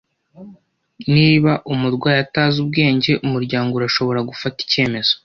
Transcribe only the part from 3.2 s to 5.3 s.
umuryango urashobora gufata icyemezo.